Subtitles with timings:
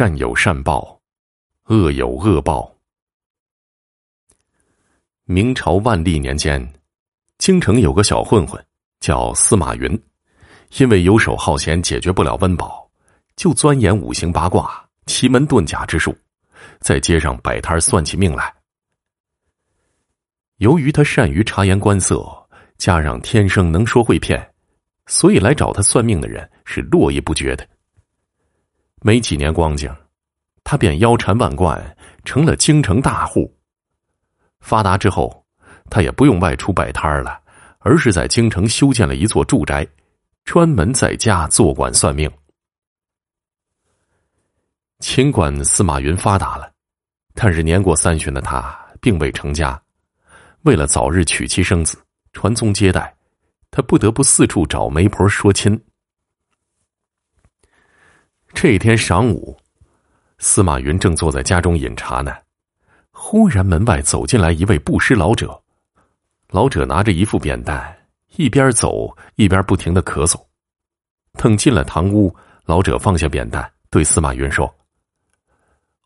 [0.00, 0.98] 善有善报，
[1.64, 2.74] 恶有恶报。
[5.24, 6.72] 明朝万历年间，
[7.36, 8.64] 京城有个小混混
[9.00, 10.02] 叫司马云，
[10.78, 12.90] 因为游手好闲，解决不了温饱，
[13.36, 16.16] 就钻研五行八卦、奇门遁甲之术，
[16.78, 18.54] 在街上摆摊算起命来。
[20.60, 22.24] 由于他善于察言观色，
[22.78, 24.50] 加上天生能说会骗，
[25.04, 27.68] 所以来找他算命的人是络绎不绝的。
[29.02, 29.94] 没几年光景，
[30.62, 33.54] 他便腰缠万贯，成了京城大户。
[34.60, 35.44] 发达之后，
[35.88, 37.40] 他也不用外出摆摊了，
[37.78, 39.86] 而是在京城修建了一座住宅，
[40.44, 42.30] 专门在家坐馆算命。
[44.98, 46.70] 尽管司马云发达了，
[47.34, 49.80] 但是年过三旬的他并未成家。
[50.64, 51.96] 为了早日娶妻生子、
[52.34, 53.16] 传宗接代，
[53.70, 55.82] 他不得不四处找媒婆说亲。
[58.52, 59.56] 这天晌午，
[60.38, 62.34] 司马云正坐在家中饮茶呢，
[63.10, 65.60] 忽然门外走进来一位布施老者。
[66.48, 67.96] 老者拿着一副扁担，
[68.36, 70.40] 一边走一边不停的咳嗽。
[71.34, 72.34] 等进了堂屋，
[72.64, 74.72] 老者放下扁担，对司马云说：“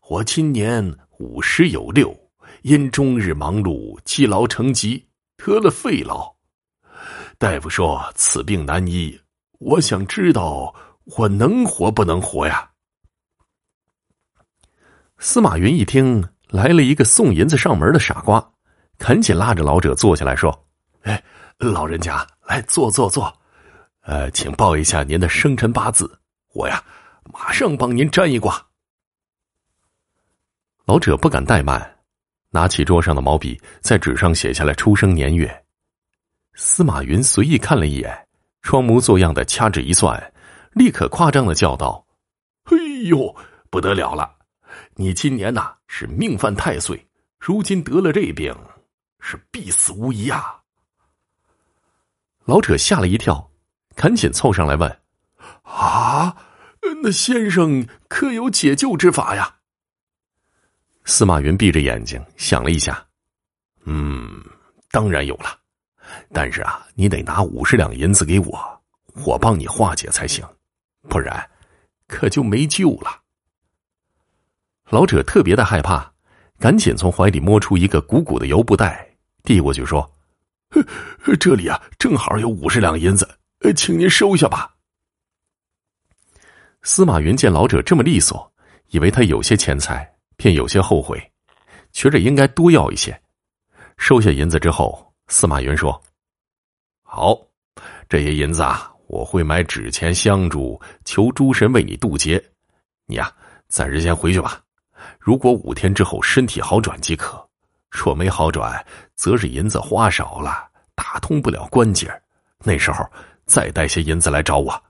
[0.07, 2.15] 我今年五十有六。”
[2.61, 5.03] 因终日忙碌，积劳成疾，
[5.35, 6.33] 得了肺痨。
[7.37, 9.19] 大夫说此病难医，
[9.59, 10.73] 我想知道
[11.05, 12.69] 我能活不能活呀？
[15.17, 18.51] 司马云一听，来了一个送银子上门的傻瓜，
[18.97, 20.67] 赶紧拉着老者坐下来说
[21.03, 21.23] ：“哎，
[21.57, 23.31] 老人家，来坐坐坐。
[24.01, 26.19] 呃，请报一下您的生辰八字，
[26.53, 26.83] 我呀，
[27.31, 28.65] 马上帮您占一卦。”
[30.85, 31.91] 老者不敢怠慢。
[32.49, 35.65] 拿起桌上的毛笔，在纸上写下了出生年月。
[36.53, 38.27] 司马云随意看了一眼，
[38.61, 40.33] 装模作样的掐指一算，
[40.75, 42.05] 立刻夸张的叫道
[42.69, 43.33] ：“哎呦，
[43.69, 44.29] 不得了了！
[44.95, 47.07] 你今年呐是命犯太岁，
[47.39, 48.53] 如今得了这病，
[49.21, 50.61] 是必死无疑啊！”
[52.43, 53.49] 老者吓了一跳，
[53.95, 54.99] 赶紧凑上来问
[55.63, 56.35] ：“啊，
[57.01, 59.55] 那先生可有解救之法呀？”
[61.05, 63.01] 司马云闭着眼睛想了一下，
[63.85, 64.43] 嗯，
[64.91, 65.57] 当然有了，
[66.33, 68.83] 但是啊，你得拿五十两银子给我，
[69.25, 70.45] 我帮你化解才行，
[71.07, 71.49] 不然
[72.07, 73.21] 可就没救了。
[74.89, 76.11] 老者特别的害怕，
[76.59, 79.09] 赶紧从怀里摸出一个鼓鼓的油布袋，
[79.43, 80.09] 递过去说
[81.39, 83.27] ：“这里啊，正好有五十两银子，
[83.75, 84.75] 请您收下吧。”
[86.83, 88.51] 司马云见老者这么利索，
[88.89, 90.11] 以为他有些钱财。
[90.37, 91.31] 便有些后悔，
[91.93, 93.17] 觉着应该多要一些。
[93.95, 95.97] 收下银子之后，司马云说
[97.01, 97.39] ：“好，
[98.09, 102.43] 这些银子啊，我会买纸钱香烛，求诸神为你渡劫。
[103.05, 103.31] 你呀，
[103.67, 104.61] 暂时先回去吧。
[105.19, 107.37] 如果五天之后身体好转即可；
[107.91, 108.83] 若没好转，
[109.15, 112.11] 则是银子花少了，打通不了关节。
[112.63, 113.05] 那时候
[113.45, 114.83] 再带些银子来找我。”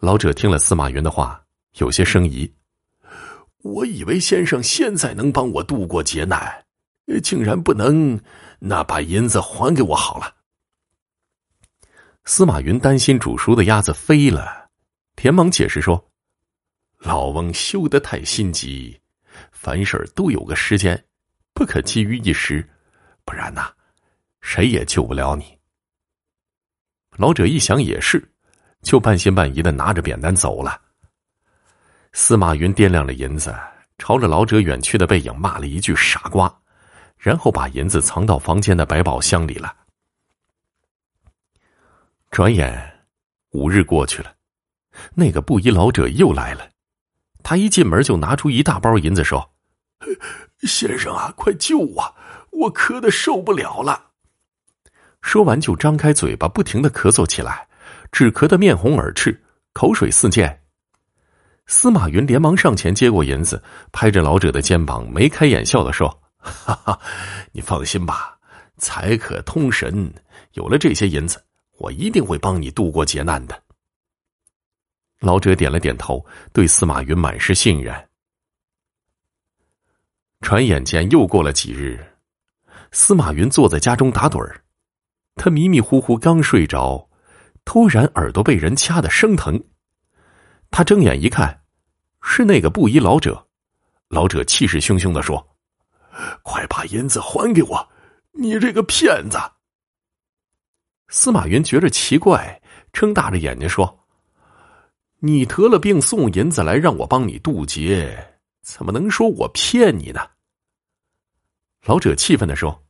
[0.00, 1.40] 老者听了司马云的话，
[1.78, 2.52] 有些生疑。
[3.62, 6.64] 我以为先生现在能帮我渡过劫难，
[7.22, 8.20] 竟然不能，
[8.58, 10.34] 那把银子还给我好了。
[12.24, 14.68] 司马云担心煮熟的鸭子飞了，
[15.16, 16.10] 连忙解释说
[16.98, 18.98] ：“老翁修得太心急，
[19.50, 21.04] 凡事都有个时间，
[21.52, 22.66] 不可急于一时，
[23.24, 23.72] 不然呐，
[24.40, 25.58] 谁也救不了你。”
[27.18, 28.32] 老者一想也是，
[28.82, 30.80] 就半信半疑的拿着扁担走了。
[32.12, 33.52] 司马云掂量了银子，
[33.98, 36.54] 朝着老者远去的背影骂了一句“傻瓜”，
[37.18, 39.74] 然后把银子藏到房间的百宝箱里了。
[42.32, 42.74] 转眼
[43.50, 44.34] 五日过去了，
[45.14, 46.66] 那个布衣老者又来了。
[47.42, 49.52] 他一进门就拿出一大包银子，说
[50.66, 52.14] ：“先生啊，快救我！
[52.50, 54.12] 我咳的受不了了。”
[55.20, 57.68] 说完就张开嘴巴，不停的咳嗽起来，
[58.10, 59.38] 只咳得面红耳赤，
[59.74, 60.58] 口水四溅。
[61.66, 63.62] 司马云连忙上前接过银子，
[63.92, 66.08] 拍着老者的肩膀，眉开眼笑的说
[66.40, 66.98] ：“哈哈，
[67.52, 68.38] 你放心吧，
[68.78, 70.10] 财可通神，
[70.54, 71.44] 有了这些银子，
[71.82, 73.62] 我一定会帮你度过劫难的。”
[75.18, 78.08] 老者点了点头，对司马云满是信任。
[80.40, 82.04] 转眼间又过了几日，
[82.90, 84.64] 司马云坐在家中打盹儿，
[85.36, 87.08] 他迷迷糊糊刚睡着，
[87.64, 89.62] 突然耳朵被人掐的生疼。
[90.70, 91.62] 他睁眼一看，
[92.22, 93.46] 是那个布衣老者。
[94.08, 95.56] 老者气势汹汹的说
[96.42, 97.88] ：“快把银子还给我！
[98.32, 99.38] 你这个骗子！”
[101.12, 102.58] 司马云觉着奇怪，
[102.90, 104.02] 睁大着眼睛说
[105.20, 110.26] ：“你得了病送银子来让我帮你渡劫，怎么能说我骗你呢？”
[111.84, 112.82] 老者气愤的说：“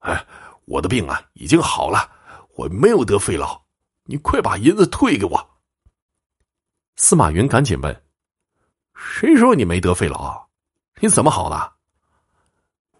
[0.00, 0.26] 哎，
[0.64, 2.10] 我的病啊已经好了，
[2.56, 3.60] 我没有得肺痨，
[4.04, 5.50] 你快把银子退给我。”
[6.96, 8.02] 司马云赶紧问
[8.96, 10.46] ：“谁说你没得肺痨？
[10.98, 11.74] 你怎么好的？”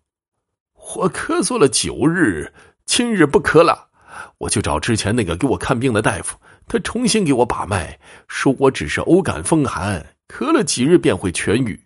[0.96, 2.50] 我咳嗽了九日，
[2.88, 3.90] 今日不咳了，
[4.38, 11.78] 我就找之前那个给我看病的大夫，他重新给我把脉，说我只是偶感风寒，咳了几日便会痊愈。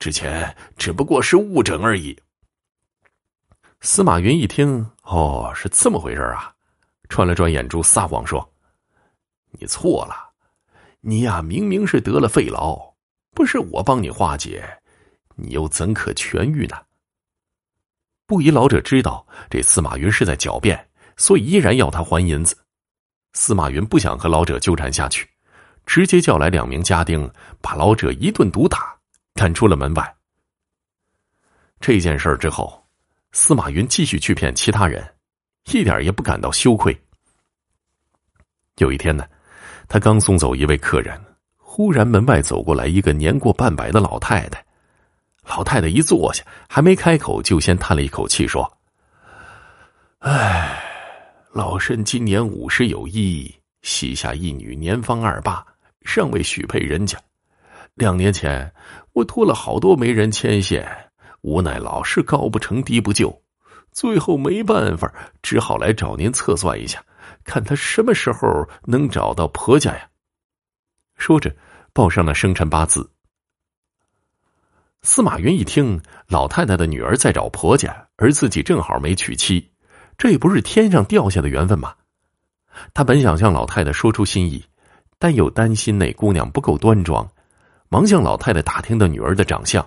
[0.00, 2.18] 之前只不过是误诊而已。”
[3.80, 6.52] 司马云一听，哦，是这么回事啊！
[7.08, 8.52] 转了转眼珠，撒谎说。
[9.52, 10.14] 你错了，
[11.00, 12.94] 你呀明明是得了肺痨，
[13.32, 14.80] 不是我帮你化解，
[15.36, 16.76] 你又怎可痊愈呢？
[18.30, 22.56] 不疑老者知道这司马云是在狡辩，所以依然要他还银子。
[23.32, 25.28] 司马云不想和老者纠缠下去，
[25.84, 27.28] 直接叫来两名家丁，
[27.60, 28.96] 把老者一顿毒打，
[29.34, 30.16] 赶出了门外。
[31.80, 32.86] 这件事之后，
[33.32, 35.04] 司马云继续去骗其他人，
[35.72, 36.96] 一点也不感到羞愧。
[38.76, 39.26] 有一天呢。
[39.88, 41.20] 他刚送走一位客人，
[41.56, 44.64] 忽然门外走过来一个年过半百的老太太。
[45.46, 48.78] 老太太一坐下，还没开口，就先叹了一口气说
[50.20, 50.82] ：“唉，
[51.52, 53.52] 老身今年五十有一，
[53.82, 55.64] 膝下一女年方二八，
[56.02, 57.18] 尚未许配人家。
[57.94, 58.72] 两年前，
[59.12, 60.86] 我托了好多媒人牵线，
[61.42, 63.42] 无奈老是高不成低不就，
[63.92, 67.02] 最后没办法，只好来找您测算一下。”
[67.44, 70.06] 看他什么时候能找到婆家呀？
[71.16, 71.54] 说着，
[71.92, 73.08] 报上了生辰八字。
[75.02, 75.98] 司马云一听，
[76.28, 79.70] 老太太的女儿在找婆家，而自己正好没娶妻，
[80.18, 81.94] 这不是天上掉下的缘分吗？
[82.92, 84.62] 他本想向老太太说出心意，
[85.18, 87.26] 但又担心那姑娘不够端庄，
[87.88, 89.86] 忙向老太太打听的女儿的长相。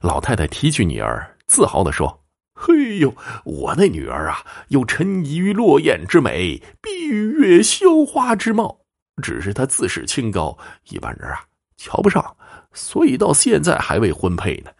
[0.00, 2.24] 老太太提起女儿，自豪的说。
[2.56, 3.14] 嘿呦，
[3.44, 8.80] 我那女儿啊，有沉怡于落雁之美，碧于月羞花之貌。
[9.22, 10.58] 只是她自视清高，
[10.88, 11.44] 一般人啊
[11.76, 12.36] 瞧不上，
[12.74, 14.70] 所以到现在还未婚配呢。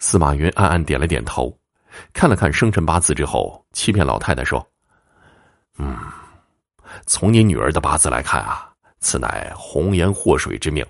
[0.00, 1.56] 司马云暗暗点了点头，
[2.12, 4.66] 看了看生辰八字之后，欺骗老太太说
[5.78, 5.96] ：“嗯，
[7.06, 8.68] 从你女儿的八字来看啊，
[8.98, 10.84] 此乃红颜祸水之命，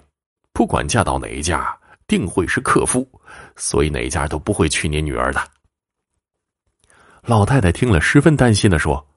[0.55, 1.77] 不管嫁到哪一家。”
[2.07, 3.09] 定会是克夫，
[3.57, 5.43] 所以哪一家都不会娶你女儿的。
[7.23, 9.09] 老太太听了，十分担心的说：“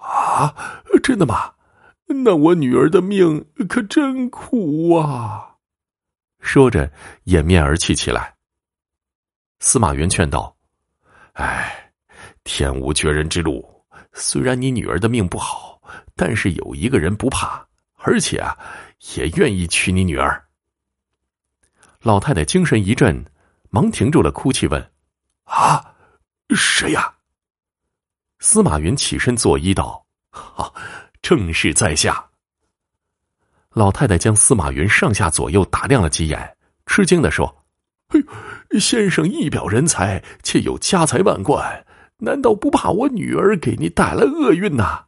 [0.00, 0.54] 啊，
[1.02, 1.52] 真的吗？
[2.24, 5.51] 那我女儿的命可真苦啊！”
[6.42, 6.92] 说着，
[7.24, 8.34] 掩面而泣起来。
[9.60, 10.54] 司马云劝道
[11.34, 11.92] ：“哎，
[12.44, 13.64] 天无绝人之路。
[14.12, 15.80] 虽然你女儿的命不好，
[16.14, 18.58] 但是有一个人不怕，而且啊，
[19.14, 20.44] 也愿意娶你女儿。”
[22.02, 23.24] 老太太精神一振，
[23.70, 24.92] 忙停住了哭泣，问
[25.44, 25.94] ：“啊，
[26.50, 27.14] 谁呀？”
[28.40, 30.74] 司马云起身作揖道：“哈，
[31.22, 32.28] 正是在下。”
[33.72, 37.64] 老太太将司马云上下左右打量了几眼，吃惊的说
[38.08, 38.22] ：“嘿，
[38.78, 41.84] 先生一表人才，且有家财万贯，
[42.18, 45.04] 难道不怕我女儿给你带来厄运呐？”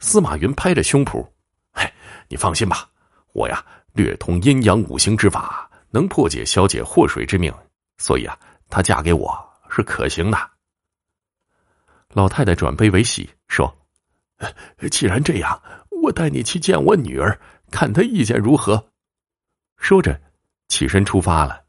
[0.00, 1.26] 司马云拍着胸脯
[1.72, 1.92] ：“嘿，
[2.28, 2.88] 你放心吧，
[3.32, 3.64] 我呀。”
[3.94, 7.52] 略通阴阳五行之法，能破解小姐祸水之命，
[7.98, 8.34] 所以啊，
[8.70, 10.38] 她嫁给我是可行的。
[12.14, 13.70] 老太太转悲为喜，说
[14.90, 15.62] ：“既然这样，
[16.02, 17.38] 我带你去见我女儿，
[17.70, 18.90] 看她意见如何。”
[19.78, 20.20] 说着，
[20.68, 21.62] 起身出发了。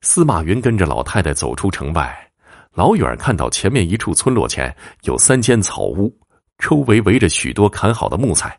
[0.00, 2.30] 司马云跟着老太太走出城外，
[2.72, 6.12] 老远看到前面一处村落前有三间草屋，
[6.58, 8.58] 周围围着许多砍好的木材。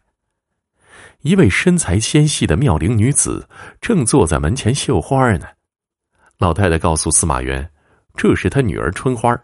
[1.22, 3.48] 一位身材纤细的妙龄女子
[3.82, 5.48] 正坐在门前绣花呢。
[6.38, 7.66] 老太太告诉司马云
[8.16, 9.38] ：“这是她女儿春花。”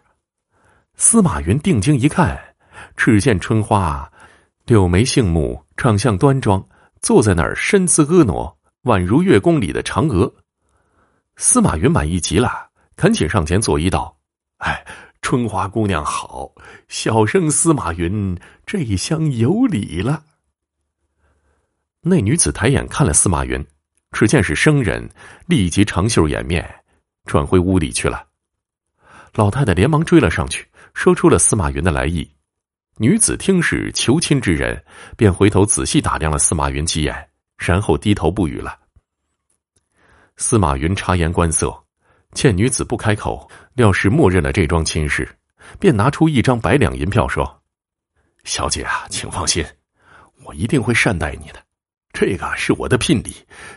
[0.95, 2.48] 司马云定睛一看，
[2.95, 4.11] 只见春花
[4.65, 6.63] 柳眉杏目，长相端庄，
[7.01, 10.33] 坐在那儿身姿婀娜，宛如月宫里的嫦娥。
[11.37, 14.17] 司马云满意极了，赶紧上前作揖道
[14.59, 14.85] ：“哎，
[15.21, 16.51] 春花姑娘好，
[16.87, 20.23] 小生司马云这一厢有礼了。”
[22.01, 23.65] 那女子抬眼看了司马云，
[24.11, 25.09] 只见是生人，
[25.47, 26.67] 立即长袖掩面，
[27.25, 28.25] 转回屋里去了。
[29.35, 32.29] 老太太连忙追了上去，说出了司马云的来意。
[33.01, 34.83] 女子听是求亲之人，
[35.15, 38.77] 便回头仔细打量了司马云几眼，然后低头不语了。
[40.35, 41.73] 司马云察言观色，
[42.33, 45.25] 见女子不开口，料是默认了这桩亲事，
[45.79, 47.61] 便拿出一张百两银票说
[48.43, 49.65] ：“小姐啊，请放心，
[50.43, 51.65] 我一定会善待你的。
[52.11, 53.33] 这个是我的聘礼，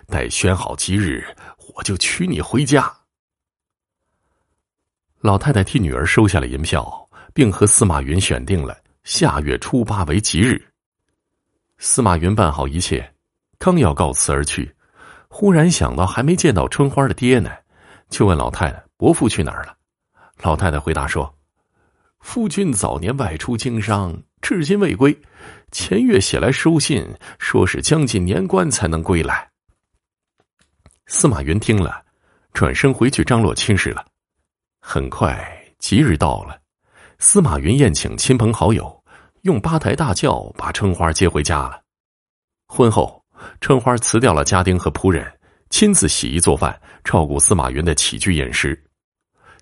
[0.09, 1.25] 待选好吉日，
[1.77, 2.93] 我就娶你回家。
[5.21, 10.65] 老太太替女儿收下了银票，并和司马云选定了下月初八为吉日。
[11.79, 13.13] 司马云办好一切，
[13.59, 14.73] 刚要告辞而去，
[15.29, 17.51] 忽然想到还没见到春花的爹呢，
[18.09, 19.77] 就问老太太：“伯父去哪儿了？”
[20.43, 21.35] 老太太回答说
[22.21, 25.17] ：“夫君早年外出经商，至今未归。
[25.73, 27.05] 前月写来书信，
[27.41, 29.51] 说是将近年关才能归来。”
[31.07, 32.05] 司马云听了，
[32.53, 34.07] 转身回去张罗亲事了。
[34.81, 35.37] 很快，
[35.79, 36.61] 吉日到了，
[37.25, 39.05] 司马云宴请亲朋好友，
[39.43, 41.81] 用八抬大轿把春花接回家了。
[42.67, 43.25] 婚后，
[43.61, 45.33] 春花辞掉了家丁和仆人，
[45.71, 48.77] 亲自洗衣做饭，照顾司马云的起居饮食。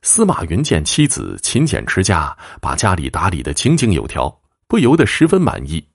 [0.01, 4.35] 司马云见妻子勤俭持家，把家里打理的井井有条，
[4.67, 5.87] 不由得十分满意。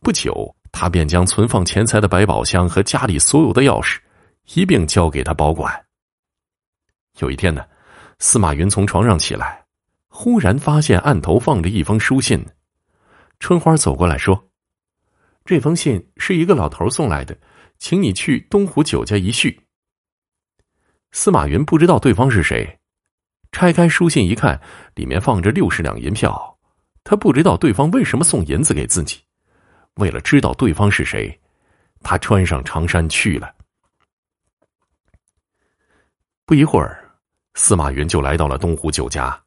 [0.00, 3.98] 不久，他便将存放钱财的百宝箱和家里所有的钥匙
[4.54, 5.84] 一并交给他保管。
[7.18, 7.62] 有一天呢，
[8.20, 9.62] 司马云从床上起来，
[10.16, 12.46] 忽然发现案头放着一封书信。
[13.40, 14.48] 春花走过来说
[15.44, 17.36] ：“这封信是一个老头送来的，
[17.80, 19.60] 请你去东湖酒家一叙。”
[21.10, 22.78] 司马云不知道对方是谁。
[23.50, 24.58] 拆开书信一看，
[24.94, 26.58] 里面放着六十两银票。
[27.02, 29.20] 他不知道对方为什么送银子给自己。
[29.94, 31.40] 为了知道对方是谁，
[32.02, 33.52] 他穿上长衫去了。
[36.46, 37.04] 不一会儿，
[37.54, 39.43] 司马云就来到了东湖酒家，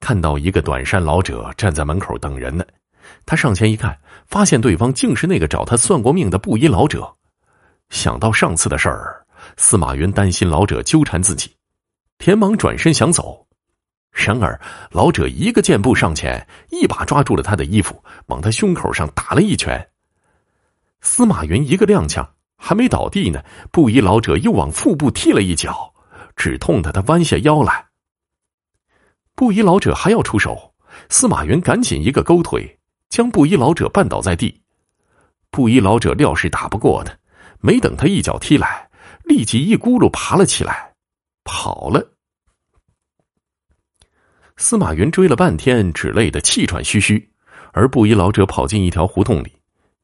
[0.00, 2.64] 看到一个短衫老者站在门口等人呢。
[3.26, 7.16] 他上前一看，发现对方竟是那个找他算过命的布衣老者。
[7.90, 9.24] 想到上次的事儿，
[9.56, 11.54] 司马云担心老者纠缠自己，
[12.24, 13.46] 连忙转身想走。
[14.12, 19.88] 然而，老者一个箭步上前，一把抓住了他的衣服，往他胸口上打了一拳。
[21.00, 22.26] 司马云一个踉跄，
[22.56, 25.92] 还没倒地呢，布衣老者又往腹部踢了一脚，
[26.36, 27.89] 止痛的他弯下腰来。
[29.40, 30.74] 布衣老者还要出手，
[31.08, 32.78] 司马云赶紧一个勾腿，
[33.08, 34.60] 将布衣老者绊倒在地。
[35.50, 37.18] 布衣老者料是打不过的，
[37.58, 38.90] 没等他一脚踢来，
[39.24, 40.92] 立即一咕噜爬了起来，
[41.42, 42.06] 跑了。
[44.58, 47.30] 司马云追了半天，只累得气喘吁吁，
[47.72, 49.50] 而布衣老者跑进一条胡同里，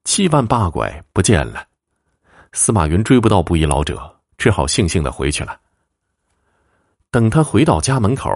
[0.04, 1.62] 七弯八拐不见了。
[2.54, 5.60] 司马云追不到布衣老者，只好悻悻的回去了。
[7.10, 8.30] 等他回到家门口，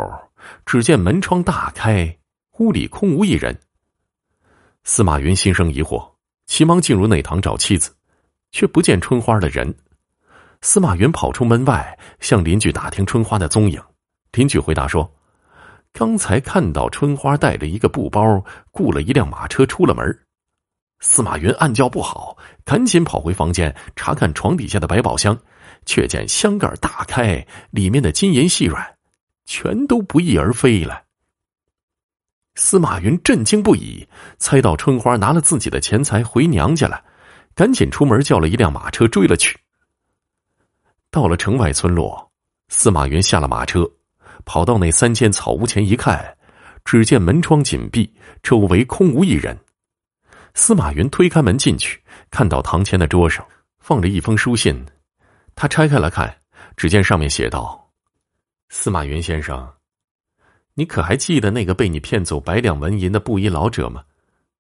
[0.64, 2.18] 只见门窗大开，
[2.58, 3.58] 屋里空无一人。
[4.84, 6.12] 司马云心生疑惑，
[6.46, 7.94] 急忙进入内堂找妻子，
[8.52, 9.74] 却不见春花的人。
[10.62, 13.82] 司马云跑出门外，向邻居打听春花的踪影。
[14.32, 15.10] 邻居回答说。
[15.92, 20.20] 刚才看到春花带着一个布包，雇了一辆马车出了门。
[21.00, 25.36] 司马云暗叫不好，赶紧跑回房间查看床底下的百宝箱，
[25.86, 28.98] 却见箱盖大开，里面的金银细软
[29.50, 31.02] 全都不翼而飞了。
[32.54, 34.06] 司马云震惊不已，
[34.38, 37.02] 猜到春花拿了自己的钱财回娘家了，
[37.52, 39.58] 赶紧出门叫了一辆马车追了去。
[41.10, 42.30] 到了城外村落，
[42.68, 43.90] 司马云下了马车。
[44.44, 46.38] 跑到那三间草屋前一看，
[46.84, 48.14] 只见门窗紧闭，
[48.44, 49.58] 周围空无一人。
[50.54, 53.44] 司马云推开门进去，看到堂前的桌上
[53.80, 54.80] 放着一封书信，
[55.56, 56.34] 他拆开了看，
[56.76, 57.78] 只见上面写道
[58.72, 59.68] ：“司马云先生，
[60.74, 64.04] 你可还记得那个被你骗走百两纹银的布衣老者吗？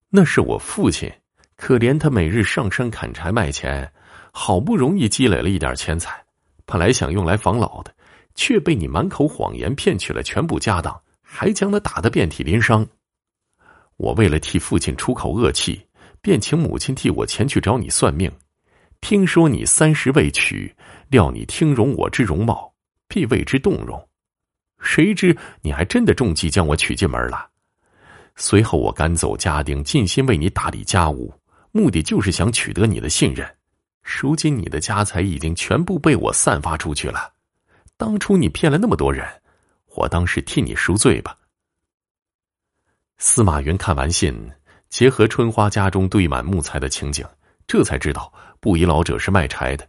[0.08, 1.08] 那是我父亲，
[1.56, 3.90] 可怜他每日上山砍柴卖钱，
[4.32, 6.20] 好不容易积累了一点钱财，
[6.66, 7.94] 本来想用来防老的。”
[8.36, 12.86] 却被你满口谎言骗取了全部家当，还将他打得遍体鳞伤。
[13.96, 15.84] 我为了替父亲出口恶气，
[16.22, 18.30] 便请母亲替我前去找你算命。
[19.00, 20.74] 听说你三十未娶，
[21.08, 22.69] 料你听容我之容貌，
[23.10, 24.08] 必为之动容。
[24.78, 27.50] 谁知你还真的中计将我娶进门了。
[28.36, 31.34] 随后我赶走家丁，尽心为你打理家务，
[31.72, 33.46] 目的就是想取得你的信任。
[34.02, 37.34] 如今你的家财已经全部被我散发出去了。
[37.98, 39.26] 当初你骗了那么多人，
[39.96, 41.36] 我当是替你赎罪吧。
[43.18, 44.34] 司马云看完信，
[44.88, 47.26] 结合春花家中堆满木材的情景，
[47.66, 49.86] 这才知道布衣老者是卖柴的。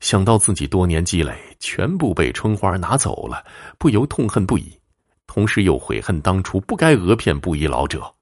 [0.00, 3.44] 想到自己多年积累全部被春花拿走了，
[3.78, 4.78] 不由痛恨不已，
[5.26, 8.14] 同时又悔恨当初不该讹骗布衣老者，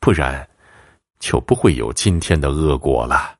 [0.00, 0.48] 不然
[1.18, 3.39] 就不会有今天的恶果了。